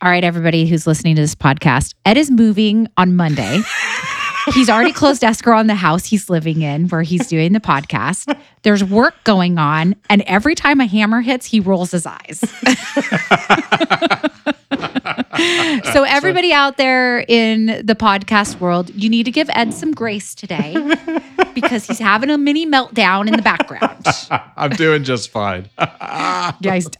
All 0.00 0.08
right, 0.10 0.24
everybody 0.24 0.66
who's 0.66 0.86
listening 0.86 1.14
to 1.16 1.20
this 1.22 1.34
podcast, 1.34 1.94
Ed 2.04 2.16
is 2.16 2.30
moving 2.30 2.88
on 2.96 3.14
Monday. 3.14 3.60
he's 4.54 4.68
already 4.68 4.92
closed 4.92 5.24
escrow 5.24 5.58
on 5.58 5.66
the 5.66 5.74
house 5.74 6.04
he's 6.04 6.30
living 6.30 6.62
in 6.62 6.88
where 6.88 7.02
he's 7.02 7.26
doing 7.28 7.52
the 7.52 7.60
podcast. 7.60 8.38
There's 8.62 8.84
work 8.84 9.14
going 9.24 9.58
on, 9.58 9.96
and 10.08 10.22
every 10.22 10.54
time 10.54 10.80
a 10.80 10.86
hammer 10.86 11.20
hits, 11.20 11.46
he 11.46 11.60
rolls 11.60 11.90
his 11.90 12.06
eyes. 12.06 12.40
so 15.92 16.04
everybody 16.04 16.52
out 16.52 16.76
there 16.76 17.24
in 17.28 17.66
the 17.84 17.94
podcast 17.94 18.60
world, 18.60 18.90
you 18.94 19.08
need 19.08 19.24
to 19.24 19.30
give 19.30 19.50
Ed 19.52 19.74
some 19.74 19.92
grace 19.92 20.34
today 20.34 20.76
because 21.54 21.86
he's 21.86 21.98
having 21.98 22.30
a 22.30 22.38
mini 22.38 22.66
meltdown 22.66 23.26
in 23.26 23.34
the 23.34 23.42
background. 23.42 24.04
I'm 24.56 24.70
doing 24.70 25.04
just 25.04 25.30
fine. 25.30 25.68
yeah, 25.78 26.52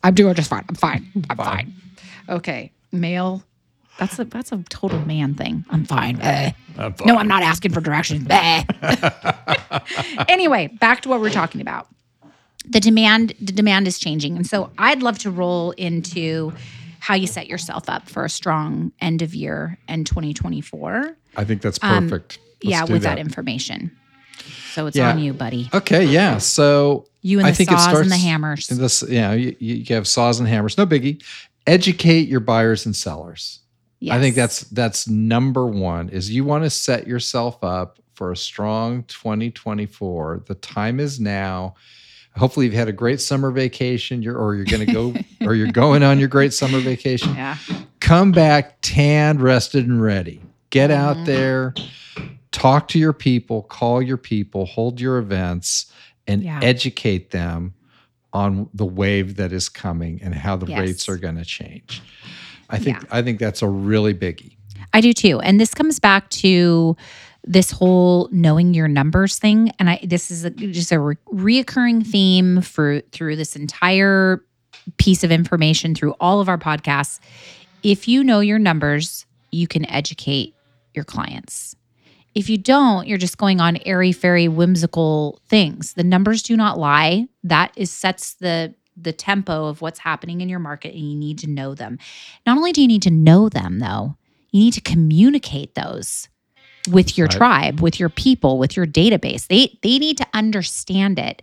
I'm 0.02 0.14
doing 0.14 0.34
just 0.34 0.50
fine. 0.50 0.64
I'm 0.68 0.74
fine. 0.74 1.06
I'm 1.30 1.36
fine. 1.36 1.74
Okay, 2.28 2.72
male. 2.90 3.42
That's 4.02 4.18
a 4.18 4.24
that's 4.24 4.50
a 4.50 4.56
total 4.68 4.98
man 5.06 5.34
thing. 5.34 5.64
I'm 5.70 5.84
fine. 5.84 6.20
I'm 6.76 6.92
No, 7.06 7.18
I'm 7.18 7.28
not 7.28 7.44
asking 7.44 7.70
for 7.72 7.80
directions. 7.80 8.26
Anyway, 10.28 10.68
back 10.80 11.00
to 11.02 11.08
what 11.08 11.20
we're 11.20 11.30
talking 11.30 11.60
about. 11.60 11.88
The 12.68 12.80
demand 12.80 13.34
the 13.40 13.52
demand 13.52 13.88
is 13.88 13.98
changing, 13.98 14.36
and 14.36 14.46
so 14.46 14.70
I'd 14.78 15.02
love 15.02 15.18
to 15.20 15.30
roll 15.30 15.72
into 15.72 16.52
how 17.00 17.14
you 17.14 17.26
set 17.26 17.48
yourself 17.48 17.88
up 17.88 18.08
for 18.08 18.24
a 18.24 18.28
strong 18.28 18.92
end 19.00 19.22
of 19.22 19.34
year 19.34 19.78
and 19.88 20.06
2024. 20.06 21.16
I 21.36 21.44
think 21.44 21.62
that's 21.62 21.78
perfect. 21.78 22.38
Um, 22.38 22.70
yeah, 22.70 22.84
with 22.84 23.02
that. 23.02 23.18
information. 23.18 23.90
So 24.72 24.86
it's 24.86 24.96
Yeah. 24.96 25.10
on 25.10 25.18
you, 25.18 25.32
buddy. 25.32 25.68
Okay, 25.74 26.04
yeah. 26.04 26.38
So 26.38 27.06
You 27.22 27.38
and 27.38 27.46
I 27.46 27.50
the 27.50 27.56
think 27.56 27.72
it 27.72 27.78
saws 27.78 27.86
and 28.00 28.10
the 28.10 28.16
starts- 28.16 28.22
hammers. 28.22 28.66
This, 28.68 29.02
yeah, 29.08 29.32
you, 29.32 29.56
you 29.58 29.84
have 29.94 30.06
saws 30.06 30.38
and 30.38 30.48
hammers. 30.48 30.78
No 30.78 30.86
biggie. 30.86 31.22
Educate 31.66 32.28
your 32.28 32.40
buyers 32.40 32.86
and 32.86 32.94
sellers. 32.94 33.60
I 34.10 34.18
think 34.20 34.34
that's 34.34 34.60
that's 34.70 35.06
number 35.08 35.66
one. 35.66 36.08
Is 36.08 36.30
you 36.30 36.44
want 36.44 36.64
to 36.64 36.70
set 36.70 37.06
yourself 37.06 37.62
up 37.62 37.98
for 38.14 38.32
a 38.32 38.36
strong 38.36 39.04
2024. 39.04 40.42
The 40.46 40.54
time 40.56 41.00
is 41.00 41.20
now. 41.20 41.74
Hopefully, 42.36 42.66
you've 42.66 42.74
had 42.74 42.88
a 42.88 42.92
great 42.92 43.20
summer 43.20 43.50
vacation. 43.50 44.22
You're 44.22 44.38
or 44.38 44.54
you're 44.54 44.64
going 44.64 44.86
to 44.86 44.92
go 44.92 45.14
or 45.46 45.54
you're 45.54 45.70
going 45.72 46.02
on 46.02 46.18
your 46.18 46.28
great 46.28 46.52
summer 46.54 46.80
vacation. 46.80 47.34
yeah. 47.34 47.56
Come 48.00 48.32
back 48.32 48.78
tanned, 48.80 49.40
rested, 49.42 49.86
and 49.86 50.02
ready. 50.02 50.40
Get 50.70 50.90
out 50.90 51.18
Mhm. 51.18 51.26
there, 51.26 51.74
talk 52.50 52.88
to 52.88 52.98
your 52.98 53.12
people, 53.12 53.62
call 53.62 54.00
your 54.02 54.16
people, 54.16 54.64
hold 54.66 55.00
your 55.00 55.18
events, 55.18 55.92
and 56.26 56.42
Yeah. 56.42 56.58
educate 56.62 57.30
them 57.30 57.74
on 58.32 58.70
the 58.72 58.86
wave 58.86 59.36
that 59.36 59.52
is 59.52 59.68
coming 59.68 60.18
and 60.22 60.34
how 60.34 60.56
the 60.56 60.66
Yes. 60.66 60.80
rates 60.80 61.08
are 61.10 61.18
going 61.18 61.36
to 61.36 61.44
change. 61.44 62.00
I 62.70 62.78
think 62.78 62.98
Yeah. 62.98 63.08
I 63.10 63.22
think 63.22 63.38
that's 63.38 63.62
a 63.62 63.68
really 63.68 64.14
biggie. 64.14 64.56
I 64.92 65.00
do 65.00 65.12
too. 65.12 65.40
And 65.40 65.60
this 65.60 65.74
comes 65.74 65.98
back 65.98 66.28
to 66.30 66.96
this 67.44 67.70
whole 67.70 68.28
knowing 68.30 68.74
your 68.74 68.88
numbers 68.88 69.38
thing. 69.38 69.72
And 69.78 69.90
I 69.90 70.00
this 70.04 70.30
is 70.30 70.44
a, 70.44 70.50
just 70.50 70.92
a 70.92 71.00
re- 71.00 71.16
reoccurring 71.32 72.06
theme 72.06 72.60
for 72.60 73.00
through 73.12 73.36
this 73.36 73.56
entire 73.56 74.44
piece 74.98 75.24
of 75.24 75.30
information 75.30 75.94
through 75.94 76.14
all 76.20 76.40
of 76.40 76.48
our 76.48 76.58
podcasts. 76.58 77.20
If 77.82 78.06
you 78.06 78.22
know 78.22 78.40
your 78.40 78.58
numbers, 78.58 79.26
you 79.50 79.66
can 79.66 79.88
educate 79.90 80.54
your 80.94 81.04
clients. 81.04 81.76
If 82.34 82.48
you 82.48 82.56
don't, 82.56 83.06
you're 83.06 83.18
just 83.18 83.36
going 83.36 83.60
on 83.60 83.76
airy 83.84 84.12
fairy 84.12 84.48
whimsical 84.48 85.40
things. 85.48 85.94
The 85.94 86.04
numbers 86.04 86.42
do 86.42 86.56
not 86.56 86.78
lie. 86.78 87.26
That 87.44 87.72
is 87.76 87.90
sets 87.90 88.34
the 88.34 88.74
the 88.96 89.12
tempo 89.12 89.66
of 89.66 89.80
what's 89.80 89.98
happening 89.98 90.40
in 90.40 90.48
your 90.48 90.58
market 90.58 90.94
and 90.94 91.10
you 91.10 91.16
need 91.16 91.38
to 91.38 91.48
know 91.48 91.74
them. 91.74 91.98
Not 92.46 92.56
only 92.58 92.72
do 92.72 92.82
you 92.82 92.88
need 92.88 93.02
to 93.02 93.10
know 93.10 93.48
them 93.48 93.78
though, 93.78 94.16
you 94.50 94.60
need 94.60 94.74
to 94.74 94.80
communicate 94.80 95.74
those 95.74 96.28
with 96.90 97.16
your 97.16 97.26
Right. 97.28 97.36
tribe, 97.36 97.80
with 97.80 97.98
your 98.00 98.08
people, 98.08 98.58
with 98.58 98.76
your 98.76 98.86
database. 98.86 99.46
They 99.46 99.78
they 99.82 99.98
need 99.98 100.18
to 100.18 100.26
understand 100.34 101.18
it. 101.18 101.42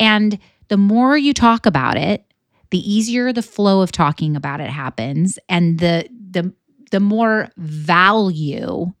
And 0.00 0.38
the 0.68 0.76
more 0.76 1.16
you 1.16 1.32
talk 1.34 1.66
about 1.66 1.96
it, 1.96 2.24
the 2.70 2.78
easier 2.90 3.32
the 3.32 3.42
flow 3.42 3.80
of 3.80 3.92
talking 3.92 4.34
about 4.36 4.60
it 4.60 4.70
happens 4.70 5.38
and 5.48 5.78
the 5.78 6.08
the 6.30 6.52
the 6.90 7.00
more 7.00 7.50
value 7.56 8.92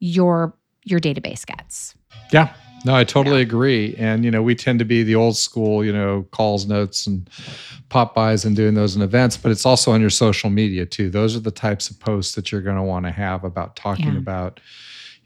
your 0.00 0.54
your 0.84 1.00
database 1.00 1.44
gets. 1.46 1.94
Yeah. 2.32 2.54
No, 2.86 2.94
I 2.94 3.02
totally 3.02 3.42
agree. 3.42 3.96
And 3.98 4.24
you 4.24 4.30
know, 4.30 4.42
we 4.42 4.54
tend 4.54 4.78
to 4.78 4.84
be 4.84 5.02
the 5.02 5.16
old 5.16 5.36
school, 5.36 5.84
you 5.84 5.92
know, 5.92 6.24
calls, 6.30 6.66
notes, 6.66 7.06
and 7.08 7.28
pop-bys 7.88 8.44
and 8.44 8.54
doing 8.54 8.74
those 8.74 8.94
in 8.94 9.02
events, 9.02 9.36
but 9.36 9.50
it's 9.50 9.66
also 9.66 9.90
on 9.90 10.00
your 10.00 10.10
social 10.10 10.50
media 10.50 10.86
too. 10.86 11.10
Those 11.10 11.34
are 11.36 11.40
the 11.40 11.50
types 11.50 11.90
of 11.90 11.98
posts 11.98 12.36
that 12.36 12.52
you're 12.52 12.62
going 12.62 12.76
to 12.76 12.82
want 12.84 13.04
to 13.06 13.10
have 13.10 13.42
about 13.42 13.74
talking 13.74 14.12
Yeah. 14.12 14.18
about, 14.18 14.60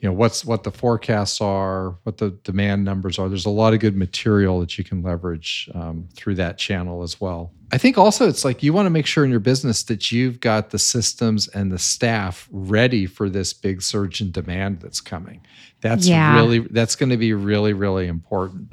you 0.00 0.08
know, 0.08 0.14
what's 0.14 0.42
what 0.42 0.62
the 0.62 0.70
forecasts 0.70 1.42
are, 1.42 1.98
what 2.04 2.16
the 2.16 2.30
demand 2.44 2.82
numbers 2.84 3.18
are. 3.18 3.28
There's 3.28 3.44
a 3.44 3.50
lot 3.50 3.74
of 3.74 3.80
good 3.80 3.96
material 3.96 4.58
that 4.60 4.78
you 4.78 4.84
can 4.84 5.02
leverage 5.02 5.68
um, 5.74 6.08
through 6.14 6.36
that 6.36 6.56
channel 6.56 7.02
as 7.02 7.20
well. 7.20 7.52
I 7.72 7.78
think 7.78 7.96
also 7.98 8.28
it's 8.28 8.44
like 8.44 8.62
you 8.62 8.72
want 8.72 8.86
to 8.86 8.90
make 8.90 9.06
sure 9.06 9.24
in 9.24 9.30
your 9.30 9.40
business 9.40 9.82
that 9.84 10.10
you've 10.10 10.40
got 10.40 10.70
the 10.70 10.78
systems 10.78 11.46
and 11.48 11.70
the 11.70 11.78
staff 11.78 12.48
ready 12.50 13.06
for 13.06 13.28
this 13.28 13.52
big 13.52 13.80
surge 13.82 14.20
in 14.20 14.30
demand 14.32 14.80
that's 14.80 15.00
coming. 15.00 15.40
That's 15.80 16.06
Yeah. 16.08 16.34
really 16.36 16.58
that's 16.60 16.96
going 16.96 17.10
to 17.10 17.16
be 17.16 17.32
really 17.32 17.72
really 17.72 18.06
important 18.06 18.72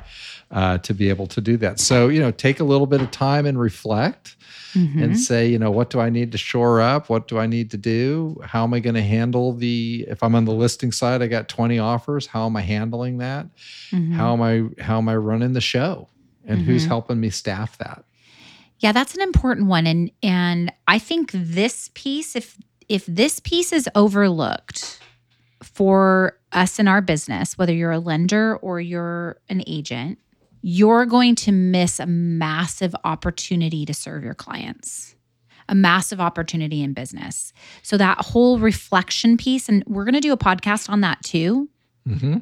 uh, 0.51 0.77
to 0.79 0.93
be 0.93 1.09
able 1.09 1.27
to 1.27 1.41
do 1.41 1.57
that. 1.57 1.79
So 1.79 2.07
you 2.07 2.19
know, 2.19 2.31
take 2.31 2.59
a 2.59 2.63
little 2.63 2.87
bit 2.87 3.01
of 3.01 3.11
time 3.11 3.45
and 3.45 3.59
reflect 3.59 4.35
Mhm. 4.73 5.01
and 5.03 5.19
say, 5.19 5.49
you 5.49 5.57
know, 5.59 5.71
what 5.71 5.89
do 5.89 5.99
I 5.99 6.09
need 6.09 6.31
to 6.33 6.37
shore 6.37 6.81
up? 6.81 7.09
What 7.09 7.27
do 7.27 7.37
I 7.39 7.47
need 7.47 7.71
to 7.71 7.77
do? 7.77 8.39
How 8.45 8.63
am 8.63 8.73
I 8.73 8.79
going 8.79 8.95
to 8.95 9.01
handle 9.01 9.53
the 9.53 10.05
if 10.09 10.21
I'm 10.23 10.35
on 10.35 10.45
the 10.45 10.53
listing 10.53 10.91
side, 10.91 11.21
I 11.21 11.27
got 11.27 11.47
20 11.47 11.79
offers, 11.79 12.27
how 12.27 12.45
am 12.45 12.55
I 12.55 12.61
handling 12.61 13.17
that? 13.19 13.47
Mhm. 13.91 14.13
How 14.13 14.33
am 14.33 14.41
I 14.41 14.81
how 14.81 14.97
am 14.97 15.07
I 15.07 15.15
running 15.15 15.53
the 15.53 15.61
show? 15.61 16.09
And 16.45 16.61
who's 16.61 16.85
Mhm. 16.85 16.87
helping 16.87 17.19
me 17.19 17.29
staff 17.29 17.77
that? 17.77 18.03
Yeah, 18.79 18.91
that's 18.91 19.15
an 19.15 19.21
important 19.21 19.67
one 19.67 19.87
and 19.87 20.11
and 20.21 20.71
I 20.87 20.99
think 20.99 21.31
this 21.33 21.89
piece 21.93 22.35
if 22.35 22.57
if 22.87 23.05
this 23.05 23.39
piece 23.39 23.73
is 23.73 23.89
overlooked 23.95 24.99
for 25.63 26.37
us 26.51 26.79
in 26.79 26.87
our 26.87 27.01
business, 27.01 27.57
whether 27.57 27.73
you're 27.73 27.91
a 27.91 27.99
lender 27.99 28.55
or 28.57 28.79
you're 28.79 29.37
an 29.49 29.63
agent, 29.67 30.19
you're 30.61 31.05
going 31.05 31.35
to 31.35 31.51
miss 31.51 31.99
a 31.99 32.05
massive 32.05 32.95
opportunity 33.03 33.85
to 33.85 33.93
serve 33.93 34.23
your 34.23 34.33
clients. 34.33 35.15
A 35.69 35.75
massive 35.75 36.21
opportunity 36.21 36.81
in 36.81 36.93
business. 36.93 37.51
So 37.81 37.97
that 37.97 38.19
whole 38.19 38.57
reflection 38.57 39.35
piece 39.35 39.67
and 39.67 39.83
we're 39.85 40.05
going 40.05 40.13
to 40.13 40.21
do 40.21 40.31
a 40.31 40.37
podcast 40.37 40.89
on 40.89 41.01
that 41.01 41.23
too 41.23 41.69
hmm 42.05 42.37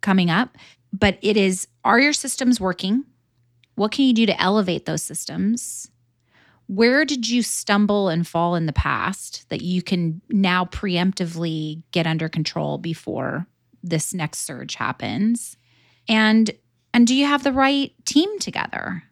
coming 0.00 0.30
up, 0.30 0.56
but 0.92 1.18
it 1.22 1.36
is 1.36 1.66
are 1.84 1.98
your 1.98 2.12
systems 2.12 2.60
working? 2.60 3.04
What 3.78 3.92
can 3.92 4.06
you 4.06 4.12
do 4.12 4.26
to 4.26 4.42
elevate 4.42 4.86
those 4.86 5.02
systems? 5.02 5.88
Where 6.66 7.04
did 7.04 7.28
you 7.28 7.42
stumble 7.42 8.08
and 8.08 8.26
fall 8.26 8.56
in 8.56 8.66
the 8.66 8.72
past 8.72 9.48
that 9.50 9.62
you 9.62 9.82
can 9.82 10.20
now 10.28 10.64
preemptively 10.64 11.82
get 11.92 12.06
under 12.06 12.28
control 12.28 12.78
before 12.78 13.46
this 13.82 14.12
next 14.12 14.40
surge 14.40 14.74
happens? 14.74 15.56
And 16.08 16.50
and 16.92 17.06
do 17.06 17.14
you 17.14 17.26
have 17.26 17.44
the 17.44 17.52
right 17.52 17.92
team 18.04 18.38
together? 18.40 19.04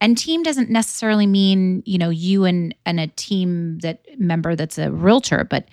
And 0.00 0.16
team 0.16 0.42
doesn't 0.42 0.70
necessarily 0.70 1.26
mean, 1.26 1.82
you 1.84 1.98
know, 1.98 2.10
you 2.10 2.44
and 2.44 2.74
and 2.86 2.98
a 2.98 3.08
team 3.08 3.80
that 3.80 4.06
member 4.18 4.56
that's 4.56 4.78
a 4.78 4.90
realtor, 4.90 5.44
but 5.44 5.68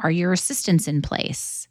are 0.00 0.10
your 0.10 0.34
assistants 0.34 0.86
in 0.86 1.00
place? 1.00 1.67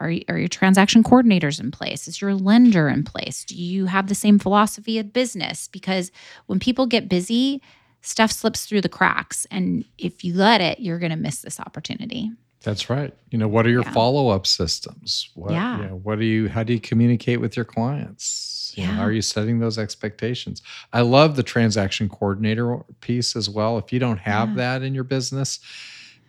Are, 0.00 0.12
are 0.28 0.38
your 0.38 0.48
transaction 0.48 1.02
coordinators 1.04 1.60
in 1.60 1.70
place? 1.70 2.08
Is 2.08 2.20
your 2.20 2.34
lender 2.34 2.88
in 2.88 3.04
place? 3.04 3.44
Do 3.44 3.54
you 3.54 3.86
have 3.86 4.08
the 4.08 4.14
same 4.14 4.38
philosophy 4.38 4.98
of 4.98 5.12
business? 5.12 5.68
Because 5.68 6.10
when 6.46 6.58
people 6.58 6.86
get 6.86 7.08
busy, 7.08 7.62
stuff 8.00 8.32
slips 8.32 8.64
through 8.64 8.80
the 8.80 8.88
cracks. 8.88 9.46
And 9.50 9.84
if 9.98 10.24
you 10.24 10.34
let 10.34 10.60
it, 10.62 10.80
you're 10.80 10.98
going 10.98 11.10
to 11.10 11.16
miss 11.16 11.42
this 11.42 11.60
opportunity. 11.60 12.30
That's 12.62 12.90
right. 12.90 13.14
You 13.30 13.38
know, 13.38 13.48
what 13.48 13.66
are 13.66 13.70
your 13.70 13.82
Yeah. 13.84 13.92
follow-up 13.92 14.46
systems? 14.46 15.30
What, 15.34 15.52
Yeah. 15.52 15.78
You 15.78 15.84
know, 15.88 15.96
what 16.02 16.18
do 16.18 16.24
you 16.24 16.48
how 16.48 16.62
do 16.62 16.72
you 16.72 16.80
communicate 16.80 17.40
with 17.40 17.56
your 17.56 17.64
clients? 17.64 18.72
You 18.76 18.86
know, 18.86 18.92
Yeah. 18.94 19.00
are 19.00 19.12
you 19.12 19.22
setting 19.22 19.58
those 19.60 19.78
expectations? 19.78 20.62
I 20.92 21.00
love 21.00 21.36
the 21.36 21.42
transaction 21.42 22.08
coordinator 22.08 22.78
piece 23.00 23.34
as 23.36 23.48
well. 23.50 23.78
If 23.78 23.92
you 23.92 23.98
don't 23.98 24.18
have 24.20 24.50
Yeah. 24.50 24.54
that 24.56 24.82
in 24.82 24.94
your 24.94 25.04
business, 25.04 25.58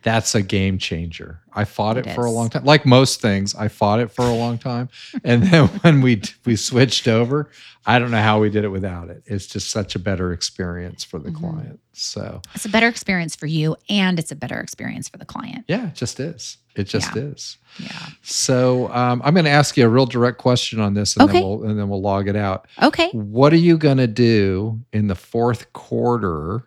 that's 0.02 0.34
a 0.34 0.42
game 0.42 0.78
changer. 0.78 1.40
I 1.54 1.64
fought 1.64 1.96
it, 1.98 2.06
It 2.06 2.14
for 2.14 2.24
a 2.24 2.30
long 2.30 2.48
time. 2.50 2.64
Like 2.64 2.84
most 2.86 3.20
things, 3.20 3.54
I 3.54 3.68
fought 3.68 4.00
it 4.00 4.10
for 4.10 4.24
a 4.24 4.34
long 4.34 4.58
time. 4.58 4.88
And 5.24 5.42
then 5.44 5.68
when 5.68 6.00
we 6.00 6.22
we 6.44 6.56
switched 6.56 7.06
over, 7.08 7.50
I 7.86 7.98
don't 7.98 8.10
know 8.10 8.22
how 8.22 8.40
we 8.40 8.48
did 8.50 8.64
it 8.64 8.68
without 8.70 9.10
it. 9.10 9.22
It's 9.26 9.46
just 9.46 9.70
such 9.70 9.94
a 9.94 9.98
better 9.98 10.32
experience 10.32 11.04
for 11.04 11.18
the 11.18 11.30
Mhm. 11.30 11.36
client. 11.40 11.80
So, 11.94 12.40
It's 12.54 12.64
a 12.64 12.68
better 12.70 12.88
experience 12.88 13.36
for 13.36 13.46
you 13.46 13.76
and 13.88 14.18
it's 14.18 14.32
a 14.32 14.36
better 14.36 14.58
experience 14.60 15.08
for 15.08 15.18
the 15.18 15.26
client. 15.26 15.64
yeah, 15.68 15.88
it 15.88 15.94
just 15.94 16.18
is. 16.20 16.56
It 16.74 16.84
just 16.84 17.14
is. 17.16 17.58
Yeah. 17.78 17.90
So, 18.22 18.90
um, 18.94 19.20
I'm 19.24 19.34
going 19.34 19.44
to 19.44 19.50
ask 19.50 19.76
you 19.76 19.84
a 19.84 19.88
real 19.90 20.06
direct 20.06 20.38
question 20.38 20.80
on 20.80 20.94
this 20.94 21.16
and 21.16 21.24
Okay. 21.28 21.34
then 21.34 21.42
we'll 21.42 21.64
and 21.64 21.78
then 21.78 21.88
we'll 21.90 22.00
log 22.00 22.28
it 22.28 22.36
out. 22.36 22.66
Okay. 22.82 23.10
What 23.12 23.52
are 23.52 23.56
you 23.68 23.76
going 23.76 23.98
to 23.98 24.06
do 24.06 24.80
in 24.92 25.08
the 25.08 25.14
fourth 25.14 25.70
quarter? 25.74 26.64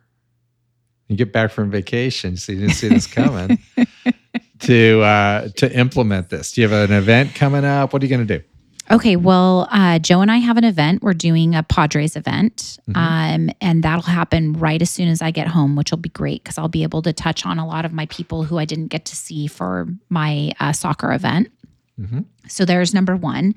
You 1.07 1.15
get 1.15 1.31
back 1.31 1.51
from 1.51 1.69
vacation, 1.69 2.35
so 2.37 2.51
you 2.51 2.61
didn't 2.61 2.73
see 2.75 2.87
this 2.89 3.05
coming. 3.07 3.59
to 4.59 5.01
uh, 5.01 5.49
to 5.57 5.77
implement 5.77 6.29
this, 6.29 6.51
do 6.53 6.61
you 6.61 6.67
have 6.67 6.89
an 6.89 6.95
event 6.95 7.35
coming 7.35 7.63
up? 7.65 7.93
What 7.93 8.01
are 8.01 8.05
you 8.05 8.09
going 8.09 8.25
to 8.27 8.39
do? 8.39 8.43
Okay, 8.91 9.15
well, 9.15 9.67
uh, 9.71 9.97
Joe 9.97 10.21
and 10.21 10.29
I 10.31 10.37
have 10.37 10.57
an 10.57 10.63
event. 10.63 11.01
We're 11.01 11.13
doing 11.13 11.55
a 11.55 11.63
Padres 11.63 12.15
event, 12.15 12.77
Mhm. 12.87 12.95
um, 12.97 13.49
and 13.59 13.81
that'll 13.83 14.03
happen 14.03 14.53
right 14.53 14.79
as 14.79 14.91
soon 14.91 15.07
as 15.07 15.23
I 15.23 15.31
get 15.31 15.47
home, 15.47 15.75
which 15.75 15.89
will 15.91 15.97
be 15.97 16.09
great 16.09 16.43
because 16.43 16.59
I'll 16.59 16.67
be 16.67 16.83
able 16.83 17.01
to 17.01 17.11
touch 17.11 17.47
on 17.47 17.57
a 17.57 17.65
lot 17.65 17.85
of 17.85 17.93
my 17.93 18.05
people 18.07 18.43
who 18.43 18.59
I 18.59 18.65
didn't 18.65 18.87
get 18.87 19.05
to 19.05 19.15
see 19.15 19.47
for 19.47 19.87
my 20.09 20.51
uh, 20.59 20.71
soccer 20.71 21.11
event. 21.13 21.47
hmm 21.99 22.19
So 22.47 22.63
there's 22.63 22.93
number 22.93 23.15
one. 23.15 23.55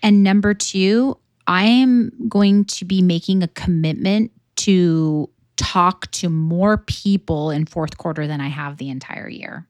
And 0.00 0.22
number 0.22 0.54
two, 0.54 1.18
I 1.48 1.64
am 1.64 2.12
going 2.28 2.64
to 2.66 2.84
be 2.84 3.02
making 3.02 3.42
a 3.42 3.48
commitment 3.48 4.30
to 4.56 5.28
talk 5.56 6.10
to 6.12 6.28
more 6.28 6.78
people 6.78 7.50
in 7.50 7.66
fourth 7.66 7.98
quarter 7.98 8.26
than 8.26 8.40
I 8.40 8.48
have 8.48 8.76
the 8.78 8.88
entire 8.90 9.28
year. 9.28 9.66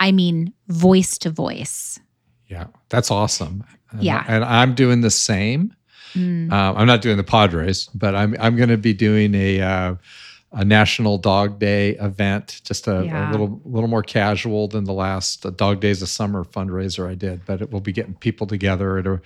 I 0.00 0.12
mean, 0.12 0.52
voice 0.68 1.18
to 1.18 1.30
voice. 1.30 1.98
Yeah, 2.48 2.66
that's 2.90 3.10
awesome. 3.10 3.64
And- 3.90 4.02
Yeah. 4.02 4.24
and 4.28 4.44
I'm 4.44 4.74
doing 4.74 5.00
the 5.00 5.10
same. 5.10 5.74
Mm, 6.14 6.52
Um, 6.52 6.76
I'm 6.76 6.86
not 6.86 7.00
doing 7.00 7.16
the 7.16 7.24
Padres, 7.24 7.88
but 7.94 8.14
I'm 8.14 8.36
I'm 8.38 8.56
going 8.56 8.68
to 8.68 8.76
be 8.76 8.92
doing 8.92 9.34
a 9.34 9.60
uh, 9.62 9.94
a 10.54 10.62
National 10.66 11.16
Dog 11.16 11.58
Day 11.58 11.96
event, 11.96 12.60
just 12.64 12.86
a, 12.86 13.04
Yeah. 13.06 13.30
a 13.30 13.32
little 13.32 13.62
little 13.64 13.88
more 13.88 14.02
casual 14.02 14.68
than 14.68 14.84
the 14.84 14.92
last 14.92 15.46
uh, 15.46 15.50
Dog 15.50 15.80
Days 15.80 16.02
of 16.02 16.10
Summer 16.10 16.44
fundraiser 16.44 17.08
I 17.08 17.14
did. 17.14 17.46
But 17.46 17.62
it 17.62 17.70
will 17.70 17.80
be 17.80 17.92
getting 17.92 18.12
people 18.14 18.46
together 18.46 18.98
at 18.98 19.06
a 19.06 19.22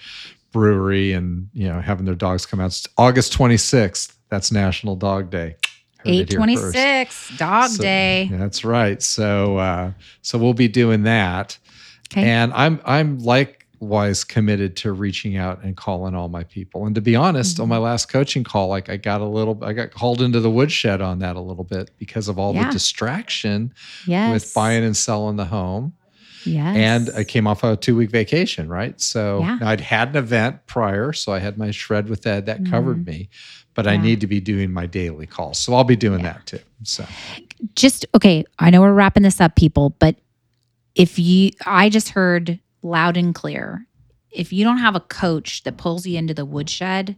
brewery 0.52 1.12
and 1.12 1.48
you 1.52 1.66
know 1.68 1.80
having 1.80 2.06
their 2.06 2.14
dogs 2.14 2.46
come 2.46 2.60
out. 2.60 2.66
It's 2.66 2.86
August 2.96 3.32
26th. 3.36 4.12
That's 4.28 4.52
National 4.52 4.94
Dog 4.94 5.30
Day. 5.30 5.56
Heard 6.06 6.14
it 6.14 6.32
826, 6.34 7.36
dog 7.38 7.70
So- 7.70 7.82
day. 7.82 8.28
That's 8.32 8.64
right. 8.64 9.02
So 9.02 9.58
uh, 9.58 9.92
so 10.22 10.38
we'll 10.38 10.54
be 10.54 10.68
doing 10.68 11.02
that. 11.04 11.58
Okay. 12.12 12.22
And 12.28 12.52
I'm 12.54 12.80
I'm 12.84 13.18
likewise 13.18 14.24
committed 14.24 14.76
to 14.76 14.92
reaching 14.92 15.36
out 15.36 15.62
and 15.62 15.76
calling 15.76 16.14
all 16.14 16.28
my 16.28 16.44
people. 16.44 16.86
And 16.86 16.94
to 16.94 17.00
be 17.00 17.16
honest, 17.16 17.54
Mm-hmm. 17.56 17.62
on 17.62 17.68
my 17.68 17.78
last 17.78 18.06
coaching 18.08 18.44
call, 18.44 18.68
like 18.68 18.88
I 18.88 18.96
got 18.96 19.20
a 19.20 19.26
little 19.26 19.58
I 19.62 19.72
got 19.72 19.90
called 19.90 20.22
into 20.22 20.40
the 20.40 20.50
woodshed 20.50 21.00
on 21.00 21.18
that 21.18 21.36
a 21.36 21.40
little 21.40 21.64
bit 21.64 21.90
because 21.98 22.28
of 22.28 22.38
all 22.38 22.54
Yeah. 22.54 22.66
the 22.66 22.72
distraction 22.72 23.72
yes. 24.06 24.32
with 24.32 24.54
buying 24.54 24.84
and 24.84 24.96
selling 24.96 25.36
the 25.36 25.44
home. 25.46 25.92
Yes. 26.44 26.76
And 26.76 27.10
I 27.16 27.24
came 27.24 27.48
off 27.48 27.64
a 27.64 27.76
two 27.76 27.96
week 27.96 28.10
vacation, 28.10 28.68
right? 28.68 29.00
So 29.00 29.40
Yeah. 29.40 29.58
I'd 29.62 29.80
had 29.80 30.10
an 30.10 30.16
event 30.16 30.64
prior, 30.68 31.12
so 31.12 31.32
I 31.32 31.40
had 31.40 31.58
my 31.58 31.72
shred 31.72 32.08
with 32.08 32.24
Ed 32.24 32.46
that 32.46 32.64
covered 32.70 33.04
me. 33.04 33.28
But 33.76 33.86
I 33.86 33.96
need 33.98 34.20
to 34.22 34.26
be 34.26 34.40
doing 34.40 34.72
my 34.72 34.86
daily 34.86 35.26
calls. 35.26 35.58
So 35.58 35.74
I'll 35.74 35.84
be 35.84 35.96
doing 35.96 36.20
Yeah. 36.20 36.32
that 36.32 36.46
too. 36.46 36.58
So 36.82 37.06
just 37.74 38.06
okay, 38.14 38.44
I 38.58 38.70
know 38.70 38.80
we're 38.80 38.92
wrapping 38.92 39.22
this 39.22 39.40
up, 39.40 39.54
people, 39.54 39.90
but 39.98 40.16
if 40.94 41.18
you, 41.18 41.50
I 41.66 41.88
just 41.90 42.08
heard 42.10 42.58
loud 42.82 43.16
and 43.18 43.34
clear, 43.34 43.86
if 44.30 44.52
you 44.52 44.64
don't 44.64 44.78
have 44.78 44.96
a 44.96 45.00
coach 45.00 45.62
that 45.64 45.76
pulls 45.76 46.06
you 46.06 46.16
into 46.18 46.32
the 46.34 46.44
woodshed, 46.46 47.16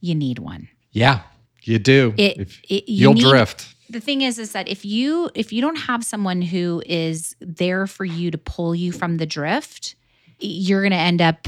you 0.00 0.14
need 0.14 0.38
one. 0.38 0.68
yeah, 0.92 1.22
you 1.62 1.78
do. 1.78 2.12
It, 2.18 2.38
If- 2.38 2.60
it 2.68 2.88
you 2.88 3.02
you'll 3.04 3.14
need- 3.14 3.22
drift. 3.24 3.74
The 3.90 4.00
thing 4.00 4.22
is, 4.22 4.38
is 4.38 4.52
that 4.52 4.66
if 4.68 4.84
you 4.84 5.30
if 5.34 5.52
you 5.52 5.60
don't 5.60 5.76
have 5.76 6.04
someone 6.04 6.40
who 6.42 6.82
is 6.86 7.36
there 7.40 7.86
for 7.86 8.04
you 8.04 8.30
to 8.30 8.38
pull 8.38 8.74
you 8.74 8.92
from 8.92 9.18
the 9.18 9.26
drift, 9.26 9.94
you're 10.38 10.80
going 10.82 10.90
to 10.92 10.96
end 10.96 11.20
up 11.22 11.46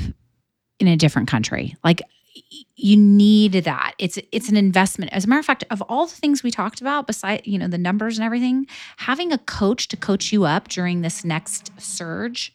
in 0.78 0.87
a 0.87 0.96
different 0.96 1.28
country. 1.28 1.74
Like 1.83 2.02
you 2.77 2.96
need 2.96 3.53
that. 3.53 3.94
It's 3.99 4.18
it's 4.33 4.49
an 4.49 4.57
investment. 4.57 5.12
As 5.12 5.25
a 5.25 5.29
matter 5.29 5.40
of 5.40 5.46
fact, 5.46 5.64
of 5.70 5.83
all 5.83 6.07
the 6.07 6.14
things 6.14 6.42
we 6.42 6.51
talked 6.51 6.81
about, 6.81 7.07
beside 7.07 7.46
you 7.46 7.59
know 7.59 7.68
the 7.68 7.79
numbers 7.79 8.18
and 8.18 8.25
everything, 8.25 8.66
having 8.99 9.33
a 9.33 9.38
coach 9.38 9.88
to 9.88 9.96
coach 9.96 10.33
you 10.33 10.44
up 10.44 10.68
during 10.68 11.03
this 11.03 11.25
next 11.25 11.70
surge, 11.81 12.55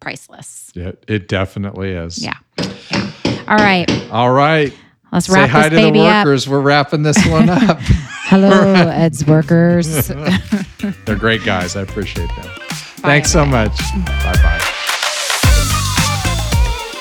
priceless. 0.00 0.70
Yeah, 0.74 0.92
it 1.08 1.28
definitely 1.28 1.90
is. 1.92 2.22
Yeah. 2.22 2.34
Yeah. 2.58 3.10
All 3.48 3.56
right, 3.58 3.88
All 4.10 4.32
right. 4.32 4.72
let's 5.12 5.26
Say 5.26 5.34
wrap 5.34 5.50
hi 5.50 5.68
to 5.68 5.76
the 5.76 5.82
baby 5.82 6.00
up. 6.00 6.26
workers. 6.26 6.48
We're 6.48 6.60
wrapping 6.60 7.02
this 7.02 7.24
one 7.26 7.48
up. 7.48 7.78
Hello, 8.28 8.72
Ed's 8.88 9.24
workers. 9.24 10.08
They're 11.04 11.14
great 11.14 11.44
guys. 11.44 11.76
I 11.76 11.82
appreciate 11.82 12.28
them. 12.28 12.50
Thanks 13.02 13.30
so 13.30 13.46
much. 13.46 13.70
Bye 14.04 14.34
bye. 14.42 14.62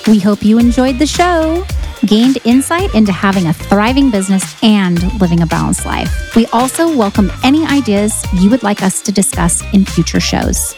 We 0.08 0.20
hope 0.20 0.44
you 0.44 0.60
enjoyed 0.60 1.00
the 1.00 1.08
show, 1.08 1.65
gained 2.06 2.38
insight 2.46 2.94
into 2.94 3.12
having 3.12 3.48
a 3.48 3.54
thriving 3.54 4.10
business 4.10 4.56
and 4.63 5.02
living 5.20 5.41
a 5.41 5.46
balanced 5.46 5.86
life. 5.86 6.36
We 6.36 6.46
also 6.48 6.96
welcome 6.96 7.32
any 7.44 7.65
ideas 7.65 8.26
you 8.34 8.50
would 8.50 8.63
like 8.63 8.84
us 8.84 9.02
to 9.04 9.12
discuss 9.12 9.63
in 9.74 9.86
future 9.86 10.20
shows. 10.20 10.76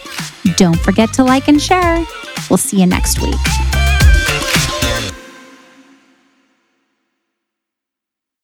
Don't 0.56 0.80
forget 0.80 1.14
to 1.14 1.24
like 1.24 1.48
and 1.48 1.62
share. 1.62 2.06
We'll 2.50 2.58
see 2.58 2.80
you 2.80 2.86
next 2.86 3.22
week. 3.22 3.77